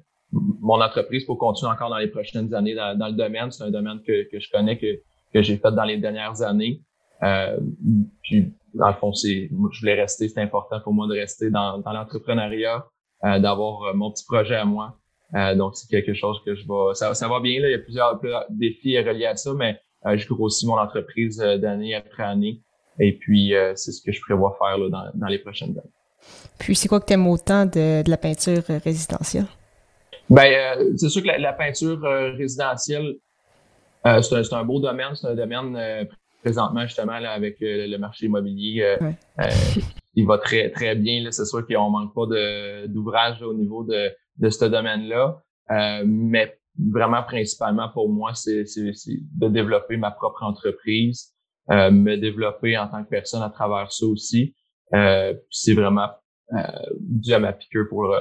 mon 0.61 0.81
entreprise 0.81 1.25
pour 1.25 1.39
continuer 1.39 1.71
encore 1.71 1.91
dans 1.91 1.99
les 1.99 2.09
prochaines 2.09 2.53
années 2.55 2.75
dans, 2.75 3.07
le 3.07 3.13
domaine. 3.13 3.51
C'est 3.51 3.65
un 3.65 3.71
domaine 3.71 4.01
que, 4.07 4.29
que 4.31 4.41
je 4.41 4.51
connais, 4.51 4.79
que, 4.79 5.01
que 5.33 5.43
j'ai 5.43 5.57
fait 5.57 5.73
dans 5.73 5.85
les 5.85 5.99
dernières 5.99 6.43
années. 6.43 6.81
Euh, 7.23 7.59
puis, 8.23 8.53
dans 8.75 8.89
le 8.89 8.95
fond, 8.95 9.13
c'est, 9.13 9.49
je 9.73 9.81
voulais 9.81 9.95
rester, 9.95 10.29
c'est 10.29 10.41
important 10.41 10.81
pour 10.81 10.93
moi 10.93 11.07
de 11.07 11.15
rester 11.15 11.51
dans, 11.51 11.83
l'entrepreneuriat, 11.85 12.87
euh, 13.25 13.39
d'avoir 13.39 13.83
euh, 13.83 13.95
mon 13.95 14.11
petit 14.11 14.25
projet 14.25 14.57
à 14.57 14.65
moi. 14.65 14.97
Euh, 15.35 15.55
donc, 15.55 15.77
c'est 15.77 15.89
quelque 15.89 16.15
chose 16.15 16.41
que 16.45 16.55
je 16.55 16.63
vais, 16.67 16.95
ça, 16.95 17.15
ça 17.15 17.29
va 17.29 17.41
bien, 17.41 17.61
là. 17.61 17.69
Il 17.69 17.73
y 17.73 17.75
a 17.75 17.79
plusieurs, 17.79 18.21
défis 18.51 18.99
reliés 18.99 19.27
à 19.27 19.37
ça, 19.37 19.53
mais 19.55 19.81
euh, 20.07 20.17
je 20.17 20.29
grossis 20.29 20.67
mon 20.67 20.79
entreprise 20.79 21.39
d'année 21.39 21.95
après 21.95 22.23
année. 22.23 22.63
Et 22.99 23.13
puis, 23.13 23.53
c'est 23.75 23.93
ce 23.93 24.01
que 24.01 24.11
je 24.11 24.21
prévois 24.23 24.57
faire 24.59 24.79
là, 24.79 24.89
dans, 24.89 25.11
dans 25.15 25.27
les 25.27 25.39
prochaines 25.39 25.73
années. 25.73 25.91
Puis, 26.59 26.75
c'est 26.75 26.89
quoi 26.89 26.99
que 26.99 27.07
tu 27.07 27.13
aimes 27.13 27.27
autant 27.27 27.67
de, 27.67 28.03
de 28.03 28.11
la 28.11 28.17
peinture 28.17 28.63
résidentielle? 28.83 29.47
Ben, 30.29 30.53
euh, 30.53 30.93
c'est 30.97 31.09
sûr 31.09 31.23
que 31.23 31.29
la, 31.29 31.53
peinture 31.53 32.05
euh, 32.05 32.33
résidentielle, 32.33 33.17
euh, 34.07 34.23
c'est 34.23 34.53
un, 34.53 34.65
beau 34.65 34.81
domaine. 34.81 35.15
C'est 35.15 35.29
un 35.29 35.35
domaine 35.35 36.09
présentement, 36.43 36.83
justement, 36.83 37.19
là, 37.19 37.33
avec 37.33 37.57
le 37.61 37.97
marché 37.97 38.27
immobilier. 38.27 38.97
il 40.15 40.27
va 40.27 40.39
très, 40.39 40.71
très 40.71 40.95
bien. 40.95 41.29
C'est 41.31 41.45
sûr 41.45 41.67
qu'on 41.67 41.91
manque 41.91 42.15
pas 42.15 42.27
d'ouvrage 42.87 43.43
au 43.43 43.55
niveau 43.55 43.85
de, 43.85 44.13
de 44.39 44.51
ce 44.51 44.65
domaine-là. 44.65 45.43
mais 46.05 46.59
vraiment, 46.79 47.23
principalement 47.23 47.89
pour 47.89 48.09
moi, 48.09 48.33
c'est 48.35 48.65
de 48.65 49.49
développer 49.49 49.97
ma 49.97 50.13
propre 50.13 50.45
entreprise, 50.45 51.35
me 51.69 52.17
développer 52.17 52.79
en 52.79 52.87
tant 52.87 53.03
que 53.03 53.09
personne 53.09 53.43
à 53.43 53.51
travers 53.51 53.91
ça 53.91 54.07
aussi. 54.07 54.55
c'est 54.93 55.75
vraiment 55.75 56.11
euh, 56.55 56.63
dû 57.01 57.35
à 57.35 57.41
ma 57.41 57.53
piqûre 57.53 57.87
pour 57.89 58.13
euh, 58.13 58.21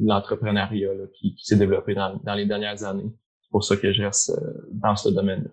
l'entrepreneuriat 0.00 0.90
qui, 1.12 1.34
qui 1.34 1.44
s'est 1.44 1.56
développé 1.56 1.92
dans, 1.92 2.14
dans, 2.22 2.34
les 2.34 2.46
dernières 2.46 2.84
années. 2.84 3.10
C'est 3.42 3.50
pour 3.50 3.64
ça 3.64 3.76
que 3.76 3.92
je 3.92 4.00
reste 4.00 4.30
euh, 4.30 4.68
dans 4.70 4.94
ce 4.94 5.08
domaine-là. 5.08 5.50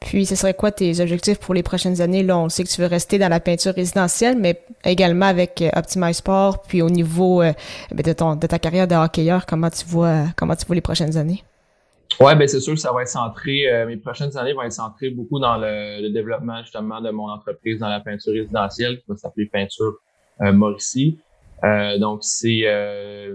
Puis, 0.00 0.26
ce 0.26 0.34
serait 0.34 0.54
quoi 0.54 0.72
tes 0.72 0.98
objectifs 0.98 1.38
pour 1.38 1.54
les 1.54 1.62
prochaines 1.62 2.00
années? 2.00 2.24
Là, 2.24 2.36
on 2.36 2.48
sait 2.48 2.64
que 2.64 2.68
tu 2.68 2.80
veux 2.80 2.88
rester 2.88 3.18
dans 3.18 3.28
la 3.28 3.38
peinture 3.38 3.74
résidentielle, 3.74 4.36
mais 4.40 4.60
également 4.82 5.26
avec 5.26 5.62
Optimize 5.76 6.16
Sport, 6.16 6.62
puis 6.62 6.82
au 6.82 6.90
niveau 6.90 7.42
ben, 7.42 7.54
de, 7.92 8.12
ton, 8.12 8.34
de 8.34 8.46
ta 8.48 8.58
carrière 8.58 8.88
de 8.88 8.96
hockeyeur, 8.96 9.46
comment 9.46 9.70
tu 9.70 9.84
vois, 9.86 10.24
comment 10.36 10.56
tu 10.56 10.66
vois 10.66 10.74
les 10.74 10.80
prochaines 10.80 11.16
années? 11.16 11.44
Ouais, 12.18 12.34
ben 12.34 12.48
c'est 12.48 12.60
sûr 12.60 12.74
que 12.74 12.80
ça 12.80 12.92
va 12.92 13.02
être 13.02 13.08
centré. 13.08 13.66
mes 13.86 13.98
prochaines 13.98 14.36
années 14.36 14.54
vont 14.54 14.62
être 14.62 14.72
centrées 14.72 15.10
beaucoup 15.10 15.38
dans 15.38 15.58
le, 15.58 16.00
le, 16.02 16.10
développement 16.10 16.60
justement 16.62 17.00
de 17.00 17.10
mon 17.10 17.28
entreprise 17.28 17.78
dans 17.78 17.88
la 17.88 18.00
peinture 18.00 18.32
résidentielle, 18.32 18.98
qui 19.00 19.04
va 19.06 19.16
s'appeler 19.16 19.46
Peinture 19.46 19.92
euh, 19.92 20.09
Mauricie. 20.40 21.18
Euh, 21.64 21.98
donc, 21.98 22.20
c'est 22.22 22.62
euh, 22.64 23.34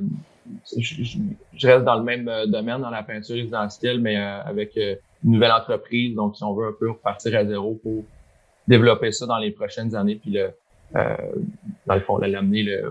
je, 0.77 1.67
reste 1.67 1.85
dans 1.85 1.95
le 1.95 2.03
même 2.03 2.29
domaine, 2.47 2.81
dans 2.81 2.89
la 2.89 3.03
peinture 3.03 3.35
résidentielle, 3.35 3.99
mais 3.99 4.15
avec 4.15 4.75
une 4.75 5.31
nouvelle 5.31 5.51
entreprise. 5.51 6.15
Donc, 6.15 6.35
si 6.35 6.43
on 6.43 6.53
veut 6.53 6.67
un 6.67 6.75
peu 6.79 6.91
repartir 6.91 7.37
à 7.37 7.45
zéro 7.45 7.79
pour 7.81 8.03
développer 8.67 9.11
ça 9.11 9.25
dans 9.25 9.37
les 9.37 9.51
prochaines 9.51 9.95
années, 9.95 10.15
puis 10.15 10.31
le, 10.31 10.49
dans 10.93 11.95
le 11.95 12.01
fond, 12.01 12.17
l'amener 12.17 12.63
le, 12.63 12.89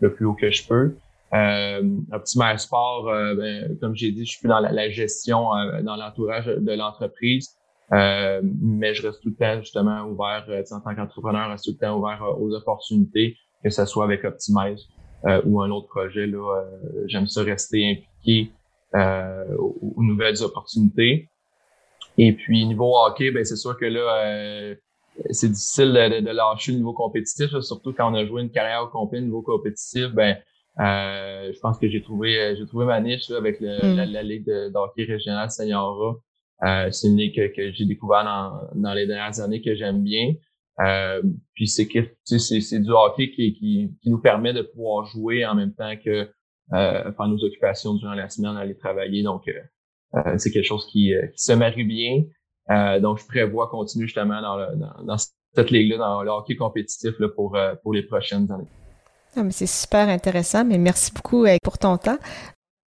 le 0.00 0.12
plus 0.12 0.26
haut 0.26 0.34
que 0.34 0.50
je 0.50 0.66
peux. 0.66 0.94
Euh, 1.32 1.82
Optimal 2.12 2.58
Sport, 2.58 3.08
euh, 3.08 3.34
ben, 3.34 3.78
comme 3.80 3.94
j'ai 3.94 4.10
dit, 4.10 4.24
je 4.24 4.32
suis 4.32 4.40
plus 4.40 4.48
dans 4.48 4.58
la, 4.58 4.90
gestion, 4.90 5.54
euh, 5.54 5.80
dans 5.82 5.96
l'entourage 5.96 6.46
de 6.46 6.72
l'entreprise, 6.72 7.56
euh, 7.92 8.40
mais 8.42 8.94
je 8.94 9.06
reste 9.06 9.22
tout 9.22 9.30
le 9.30 9.34
temps 9.34 9.60
justement 9.60 10.04
ouvert, 10.04 10.46
en 10.48 10.80
tant 10.80 10.94
qu'entrepreneur, 10.94 11.46
je 11.46 11.50
reste 11.52 11.64
tout 11.64 11.72
le 11.72 11.86
temps 11.86 11.98
ouvert 11.98 12.22
aux 12.40 12.54
opportunités, 12.54 13.36
que 13.64 13.70
ce 13.70 13.84
soit 13.84 14.04
avec 14.04 14.24
Optimize 14.24 14.88
ou 15.44 15.60
un 15.60 15.70
autre 15.70 15.88
projet. 15.88 16.26
Là, 16.26 16.64
j'aime 17.06 17.26
ça 17.26 17.42
rester 17.42 17.90
impliqué 17.90 18.52
aux, 18.94 20.02
nouvelles 20.02 20.42
opportunités. 20.42 21.28
Et 22.16 22.32
puis 22.32 22.64
niveau 22.64 22.96
hockey, 22.96 23.30
ben 23.30 23.44
c'est 23.44 23.56
sûr 23.56 23.76
que 23.76 23.84
là, 23.84 24.74
c'est 25.30 25.48
difficile 25.48 25.92
de, 25.92 26.30
lâcher 26.30 26.72
le 26.72 26.78
niveau 26.78 26.94
compétitif, 26.94 27.50
surtout 27.60 27.92
quand 27.92 28.10
on 28.10 28.14
a 28.14 28.24
joué 28.24 28.42
une 28.42 28.50
carrière 28.50 28.84
au 28.84 28.88
complet 28.88 29.20
niveau 29.20 29.42
compétitif. 29.42 30.08
Ben 30.14 30.38
euh, 30.78 31.52
je 31.52 31.58
pense 31.60 31.78
que 31.78 31.88
j'ai 31.88 32.00
trouvé 32.00 32.40
euh, 32.40 32.54
j'ai 32.56 32.66
trouvé 32.66 32.86
ma 32.86 33.00
niche 33.00 33.30
avec 33.30 33.60
mm. 33.60 33.96
la, 33.96 34.22
ligue 34.22 34.46
de, 34.46 34.74
hockey 34.74 35.04
régional 35.04 35.50
Seniora. 35.50 36.16
Euh, 36.64 36.90
c'est 36.90 37.08
une 37.08 37.16
ligue 37.16 37.52
que, 37.54 37.72
j'ai 37.72 37.86
découvert 37.86 38.24
dans, 38.24 38.80
dans 38.80 38.94
les 38.94 39.06
dernières 39.06 39.40
années 39.40 39.62
que 39.62 39.74
j'aime 39.74 40.02
bien. 40.02 40.34
Euh, 40.80 41.22
puis 41.54 41.68
c'est 41.68 41.86
que 41.86 41.98
c'est 42.24 42.80
du 42.80 42.90
hockey 42.90 43.30
qui, 43.30 43.52
qui, 43.54 43.90
qui, 44.02 44.10
nous 44.10 44.20
permet 44.20 44.52
de 44.52 44.62
pouvoir 44.62 45.04
jouer 45.06 45.44
en 45.44 45.54
même 45.54 45.74
temps 45.74 45.94
que 46.02 46.30
euh, 46.72 47.12
faire 47.12 47.28
nos 47.28 47.44
occupations 47.44 47.94
durant 47.94 48.14
la 48.14 48.28
semaine, 48.28 48.56
aller 48.56 48.76
travailler. 48.76 49.22
Donc 49.22 49.48
euh, 49.48 50.38
c'est 50.38 50.50
quelque 50.50 50.66
chose 50.66 50.86
qui, 50.86 51.12
qui, 51.34 51.42
se 51.42 51.52
marie 51.52 51.84
bien. 51.84 52.24
donc 53.00 53.18
je 53.18 53.26
prévois 53.26 53.68
continuer 53.68 54.06
justement 54.06 54.40
dans, 54.40 54.76
dans, 54.76 55.04
dans 55.04 55.16
cette 55.18 55.70
ligue-là, 55.70 55.98
dans 55.98 56.22
le 56.22 56.30
hockey 56.30 56.56
compétitif 56.56 57.18
là, 57.18 57.28
pour, 57.28 57.58
pour 57.82 57.92
les 57.92 58.02
prochaines 58.02 58.50
années. 58.50 58.68
Ah, 59.36 59.42
c'est 59.50 59.66
super 59.66 60.08
intéressant, 60.08 60.64
mais 60.64 60.78
merci 60.78 61.12
beaucoup 61.12 61.44
euh, 61.44 61.56
pour 61.62 61.78
ton 61.78 61.96
temps. 61.98 62.18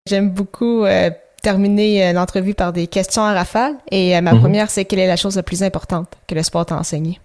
J'aime 0.08 0.32
beaucoup 0.32 0.84
euh, 0.84 1.10
terminer 1.44 2.08
euh, 2.08 2.14
l'entrevue 2.14 2.56
par 2.56 2.74
des 2.74 2.88
questions 2.88 3.22
à 3.22 3.34
rafale. 3.34 3.76
Et 3.92 4.20
ma 4.22 4.34
mhm. 4.34 4.40
première, 4.40 4.70
c'est 4.70 4.86
quelle 4.86 5.00
est 5.00 5.08
la 5.08 5.16
chose 5.16 5.36
la 5.36 5.44
plus 5.44 5.62
importante 5.62 6.08
que 6.28 6.34
le 6.34 6.42
sport 6.42 6.66
t'a 6.66 6.78
enseigné? 6.78 7.20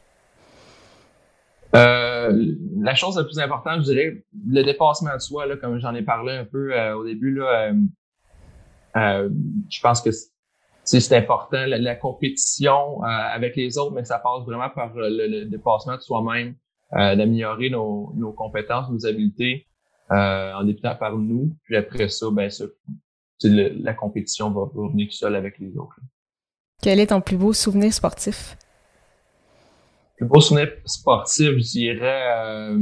la 1.71 2.95
chose 2.95 3.17
la 3.17 3.25
plus 3.25 3.39
importante, 3.39 3.81
je 3.81 3.93
dirais, 3.93 4.25
le 4.49 4.63
dépassement 4.63 5.15
de 5.15 5.21
soi, 5.21 5.47
là, 5.47 5.57
comme 5.57 5.79
j'en 5.79 5.95
ai 5.95 6.03
parlé 6.03 6.33
un 6.33 6.45
peu 6.45 6.75
au 6.93 7.05
début, 7.05 7.35
là, 7.35 7.73
je 8.95 9.81
pense 9.81 10.01
que 10.01 10.11
c'est 10.83 11.17
important. 11.17 11.65
La, 11.67 11.95
compétition 11.95 13.03
avec 13.03 13.55
les 13.55 13.79
autres, 13.79 13.93
mais 13.93 14.05
ça 14.05 14.19
passe 14.19 14.45
vraiment 14.45 14.71
par 14.71 14.93
le 14.97 15.45
dépassement 15.45 15.97
de 15.97 16.01
soi-même. 16.01 16.55
Euh, 16.95 17.15
d'améliorer 17.17 17.69
nos, 17.69 18.15
nos, 18.17 18.33
compétences, 18.33 18.89
nos 18.89 19.05
habiletés 19.05 19.67
euh, 20.11 20.55
en 20.55 20.65
débutant 20.65 20.97
par 20.97 21.19
nous. 21.19 21.55
Puis 21.65 21.77
après 21.77 22.09
ça, 22.09 22.29
ben 22.33 22.51
ça, 23.39 23.49
la 23.49 23.95
compétition 23.95 24.51
va, 24.51 24.63
va 24.75 24.89
venir 24.89 25.13
seul 25.13 25.37
avec 25.37 25.59
les 25.59 25.77
autres. 25.77 25.99
Quel 26.83 27.01
est 27.01 27.09
ton 27.09 27.21
plus 27.21 27.37
beau 27.37 27.53
souvenir 27.53 27.93
sportif? 27.93 28.57
Le 30.19 30.27
plus 30.27 30.33
beau 30.33 30.41
souvenir 30.41 30.71
sportif, 30.85 31.51
je 31.51 31.71
dirais 31.71 32.23
euh, 32.37 32.79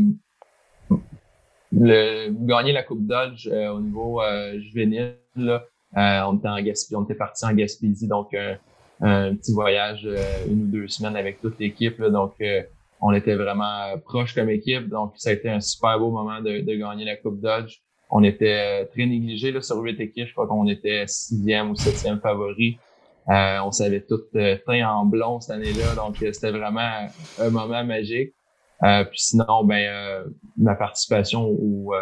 le, 1.72 2.30
gagner 2.46 2.72
la 2.72 2.82
Coupe 2.82 3.06
Dodge 3.06 3.48
euh, 3.48 3.68
au 3.68 3.80
niveau 3.80 4.22
euh, 4.22 4.58
juvénile. 4.60 5.16
Là, 5.36 5.66
on 5.94 6.36
était 6.38 6.48
en 6.48 6.60
Gaspésie, 6.60 6.96
on 6.96 7.04
était 7.04 7.14
parti 7.14 7.44
en 7.44 7.52
Gaspésie, 7.52 8.08
donc 8.08 8.34
un 9.00 9.34
petit 9.34 9.52
voyage 9.52 10.08
une 10.48 10.62
ou 10.62 10.66
deux 10.66 10.88
semaines 10.88 11.16
avec 11.16 11.40
toute 11.40 11.58
l'équipe. 11.58 12.00
Donc 12.02 12.34
on 13.00 13.12
était 13.12 13.34
vraiment 13.34 13.82
euh, 13.82 13.96
proches 13.96 14.34
comme 14.34 14.50
équipe, 14.50 14.88
donc 14.88 15.12
ça 15.16 15.30
a 15.30 15.32
été 15.32 15.50
un 15.50 15.60
super 15.60 15.98
beau 15.98 16.10
moment 16.10 16.40
de, 16.40 16.60
gagner 16.60 17.04
la 17.04 17.16
Coupe 17.16 17.40
Dodge. 17.40 17.78
On 18.10 18.22
était 18.22 18.82
euh, 18.82 18.84
très 18.86 19.06
négligés 19.06 19.50
là, 19.52 19.60
sur 19.60 19.78
huit 19.78 19.98
équipes, 20.00 20.28
je 20.28 20.32
crois 20.32 20.46
qu'on 20.46 20.66
était 20.68 21.04
sixième 21.06 21.70
ou 21.70 21.74
septième 21.74 22.20
favori. 22.20 22.78
Euh, 23.28 23.58
on 23.64 23.72
s'avait 23.72 24.02
tout 24.02 24.20
euh, 24.36 24.56
teint 24.64 24.88
en 24.88 25.04
blond 25.04 25.40
cette 25.40 25.56
année-là, 25.56 25.96
donc 25.96 26.16
c'était 26.18 26.52
vraiment 26.52 27.08
un 27.40 27.50
moment 27.50 27.84
magique. 27.84 28.34
puis 28.80 29.18
sinon, 29.18 29.64
ben 29.64 30.24
ma 30.56 30.76
participation 30.76 31.44
au, 31.44 31.92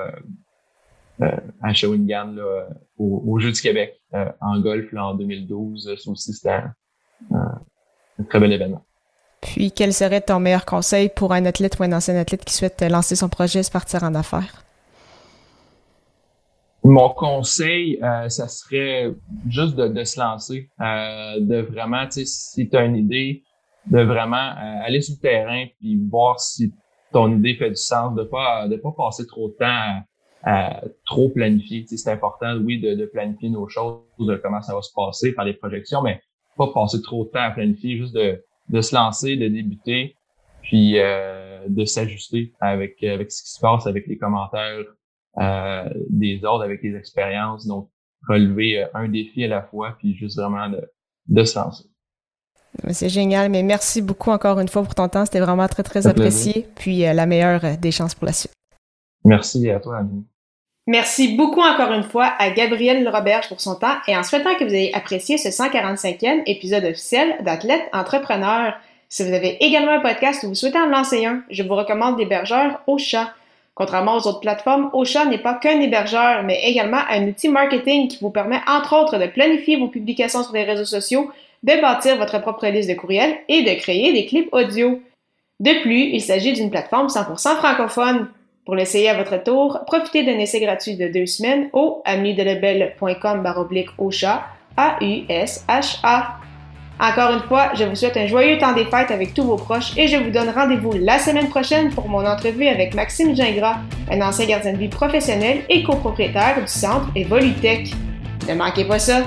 à 1.20 1.72
Shawinigan 1.72 2.32
là, 2.34 2.68
au, 2.98 3.22
au 3.26 3.38
Jeux 3.38 3.52
du 3.52 3.60
Québec 3.62 4.02
en 4.40 4.60
golf 4.60 4.92
en 4.94 5.14
2012, 5.14 5.96
ça 5.96 6.10
aussi 6.10 6.34
c'était 6.34 6.60
un 7.30 8.24
très 8.28 8.40
bel 8.40 8.52
événement. 8.52 8.84
Puis, 9.40 9.72
quel 9.72 9.92
serait 9.92 10.22
ton 10.22 10.40
meilleur 10.40 10.64
conseil 10.64 11.10
pour 11.10 11.32
un 11.32 11.44
athlète 11.44 11.78
ou 11.78 11.82
un 11.82 11.92
ancien 11.92 12.16
athlète 12.16 12.44
qui 12.46 12.54
souhaite 12.54 12.82
lancer 12.82 13.14
son 13.14 13.28
projet 13.28 13.60
et 13.60 13.62
se 13.62 13.70
partir 13.70 14.02
en 14.02 14.14
affaires? 14.14 14.63
Mon 16.84 17.08
conseil, 17.08 17.98
euh, 18.02 18.28
ça 18.28 18.46
serait 18.46 19.10
juste 19.48 19.74
de, 19.76 20.04
se 20.04 20.20
lancer, 20.20 20.68
euh, 20.80 21.40
de 21.40 21.62
vraiment, 21.62 22.04
tu 22.04 22.12
sais, 22.12 22.24
si 22.26 22.68
tu 22.68 22.76
as 22.76 22.84
une 22.84 22.96
idée, 22.96 23.42
de 23.86 24.02
vraiment 24.02 24.36
euh, 24.36 24.86
aller 24.86 25.00
sur 25.00 25.14
le 25.16 25.20
terrain 25.20 25.66
puis 25.78 25.98
voir 26.10 26.40
si 26.40 26.72
ton 27.12 27.34
idée 27.36 27.54
fait 27.54 27.70
du 27.70 27.76
sens, 27.76 28.14
de 28.14 28.24
pas 28.24 28.66
de 28.68 28.76
pas 28.76 28.92
passer 28.96 29.26
trop 29.26 29.48
de 29.48 29.54
temps 29.54 30.02
à, 30.42 30.82
trop 31.06 31.30
planifier. 31.30 31.84
C'est 31.86 32.10
important, 32.10 32.54
oui, 32.56 32.80
de, 32.80 32.94
de, 32.94 33.06
planifier 33.06 33.50
nos 33.50 33.68
choses, 33.68 34.02
de 34.18 34.36
comment 34.36 34.60
ça 34.60 34.74
va 34.74 34.82
se 34.82 34.92
passer, 34.94 35.32
par 35.32 35.44
les 35.44 35.54
projections, 35.54 36.02
mais 36.02 36.20
pas 36.56 36.68
passer 36.72 37.00
trop 37.02 37.24
de 37.24 37.30
temps 37.30 37.42
à 37.42 37.50
planifier, 37.50 37.96
juste 37.96 38.14
de 38.14 38.42
de 38.70 38.80
se 38.80 38.94
lancer, 38.94 39.36
de 39.36 39.48
débuter, 39.48 40.16
puis 40.62 40.98
euh, 40.98 41.66
de 41.68 41.84
s'ajuster 41.84 42.52
avec 42.60 43.02
avec 43.02 43.30
ce 43.30 43.42
qui 43.42 43.50
se 43.50 43.60
passe, 43.60 43.86
avec 43.86 44.06
les 44.06 44.16
commentaires 44.16 44.84
des 45.36 46.44
autres, 46.44 46.64
avec 46.64 46.82
les 46.82 46.96
expériences. 46.96 47.66
Donc, 47.66 47.90
relever 48.28 48.82
euh, 48.82 48.86
un 48.94 49.08
défi 49.08 49.44
à 49.44 49.48
la 49.48 49.62
fois, 49.62 49.96
puis 49.98 50.16
juste 50.16 50.38
vraiment 50.38 50.68
de, 50.68 50.80
de 51.26 51.44
se 51.44 51.58
lancer. 51.58 51.84
C'est 52.90 53.08
génial, 53.08 53.50
mais 53.50 53.62
merci 53.62 54.02
beaucoup 54.02 54.30
encore 54.30 54.58
une 54.58 54.68
fois 54.68 54.82
pour 54.82 54.94
ton 54.94 55.08
temps. 55.08 55.24
C'était 55.24 55.40
vraiment 55.40 55.68
très, 55.68 55.84
très 55.84 56.08
apprécié. 56.08 56.66
Puis 56.74 57.02
la 57.02 57.24
meilleure 57.24 57.76
des 57.78 57.92
chances 57.92 58.16
pour 58.16 58.26
la 58.26 58.32
suite. 58.32 58.50
Merci 59.24 59.70
à 59.70 59.78
toi, 59.78 59.98
Annie. 59.98 60.24
Merci 60.86 61.34
beaucoup 61.34 61.62
encore 61.62 61.92
une 61.92 62.02
fois 62.02 62.34
à 62.38 62.50
Gabriel 62.50 63.08
Roberge 63.08 63.48
pour 63.48 63.60
son 63.60 63.74
temps 63.76 63.96
et 64.06 64.14
en 64.14 64.22
souhaitant 64.22 64.54
que 64.54 64.64
vous 64.64 64.74
ayez 64.74 64.94
apprécié 64.94 65.38
ce 65.38 65.48
145e 65.48 66.42
épisode 66.44 66.84
officiel 66.84 67.36
d'Athlète 67.42 67.88
Entrepreneur. 67.94 68.74
Si 69.08 69.22
vous 69.22 69.32
avez 69.32 69.56
également 69.64 69.92
un 69.92 70.00
podcast 70.00 70.42
ou 70.42 70.48
vous 70.48 70.54
souhaitez 70.54 70.78
en 70.78 70.86
lancer 70.86 71.24
un, 71.24 71.42
je 71.48 71.62
vous 71.62 71.74
recommande 71.74 72.18
l'hébergeur 72.18 72.82
Ocha. 72.86 73.32
Contrairement 73.74 74.16
aux 74.16 74.28
autres 74.28 74.40
plateformes, 74.40 74.90
Ocha 74.92 75.24
n'est 75.26 75.38
pas 75.38 75.54
qu'un 75.54 75.80
hébergeur, 75.80 76.44
mais 76.44 76.62
également 76.64 77.00
un 77.10 77.26
outil 77.26 77.48
marketing 77.48 78.08
qui 78.08 78.18
vous 78.20 78.30
permet 78.30 78.60
entre 78.68 78.96
autres 78.96 79.18
de 79.18 79.26
planifier 79.26 79.76
vos 79.76 79.88
publications 79.88 80.44
sur 80.44 80.52
les 80.52 80.62
réseaux 80.62 80.84
sociaux, 80.84 81.30
de 81.64 81.80
bâtir 81.80 82.16
votre 82.16 82.40
propre 82.40 82.66
liste 82.68 82.88
de 82.88 82.94
courriels 82.94 83.36
et 83.48 83.62
de 83.62 83.80
créer 83.80 84.12
des 84.12 84.26
clips 84.26 84.48
audio. 84.52 85.00
De 85.58 85.82
plus, 85.82 86.10
il 86.12 86.20
s'agit 86.20 86.52
d'une 86.52 86.70
plateforme 86.70 87.08
100% 87.08 87.56
francophone. 87.56 88.28
Pour 88.64 88.76
l'essayer 88.76 89.08
à 89.08 89.14
votre 89.14 89.42
tour, 89.42 89.80
profitez 89.86 90.22
d'un 90.22 90.38
essai 90.38 90.60
gratuit 90.60 90.96
de 90.96 91.08
deux 91.08 91.26
semaines 91.26 91.68
au 91.72 92.00
amidelebel.com 92.04 93.42
baroblique 93.42 93.90
chat 94.10 94.44
A-U-S-H-A. 94.76 96.38
Encore 97.00 97.32
une 97.32 97.40
fois, 97.40 97.70
je 97.74 97.84
vous 97.84 97.96
souhaite 97.96 98.16
un 98.16 98.26
joyeux 98.26 98.56
temps 98.58 98.72
des 98.72 98.84
fêtes 98.84 99.10
avec 99.10 99.34
tous 99.34 99.42
vos 99.42 99.56
proches 99.56 99.96
et 99.96 100.06
je 100.06 100.16
vous 100.16 100.30
donne 100.30 100.48
rendez-vous 100.50 100.92
la 100.92 101.18
semaine 101.18 101.48
prochaine 101.48 101.90
pour 101.90 102.08
mon 102.08 102.24
entrevue 102.24 102.68
avec 102.68 102.94
Maxime 102.94 103.34
Gingras, 103.34 103.78
un 104.10 104.20
ancien 104.20 104.46
gardien 104.46 104.72
de 104.72 104.78
vie 104.78 104.88
professionnel 104.88 105.64
et 105.68 105.82
copropriétaire 105.82 106.60
du 106.60 106.68
centre 106.68 107.08
Evolutech. 107.16 107.92
Ne 108.48 108.54
manquez 108.54 108.84
pas 108.84 109.00
ça! 109.00 109.22